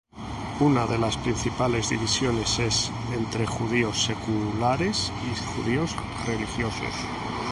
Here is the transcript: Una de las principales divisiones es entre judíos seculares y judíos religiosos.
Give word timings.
Una 0.61 0.87
de 0.87 0.97
las 0.97 1.15
principales 1.17 1.91
divisiones 1.91 2.57
es 2.57 2.89
entre 3.13 3.45
judíos 3.45 4.03
seculares 4.05 5.11
y 5.31 5.61
judíos 5.61 5.95
religiosos. 6.25 6.95